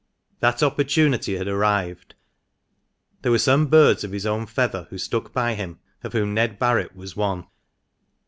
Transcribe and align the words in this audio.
That 0.39 0.63
opportunity 0.63 1.37
had 1.37 1.47
arrived. 1.47 2.15
There 3.21 3.31
were 3.31 3.37
some 3.37 3.67
birds 3.67 4.03
of 4.03 4.11
his 4.13 4.25
own 4.25 4.47
feather, 4.47 4.87
who 4.89 4.97
stuck 4.97 5.31
by 5.31 5.53
him, 5.53 5.77
of 6.03 6.13
whom 6.13 6.33
Ned 6.33 6.57
Barret 6.57 6.95
was 6.95 7.15
one. 7.15 7.45